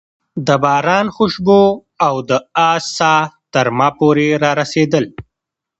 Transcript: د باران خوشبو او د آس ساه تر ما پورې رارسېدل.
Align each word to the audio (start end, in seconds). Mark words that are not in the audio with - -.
د 0.47 0.49
باران 0.63 1.05
خوشبو 1.15 1.61
او 2.07 2.15
د 2.29 2.31
آس 2.71 2.83
ساه 2.97 3.21
تر 3.53 3.65
ما 3.77 3.89
پورې 3.99 4.27
رارسېدل. 4.43 5.05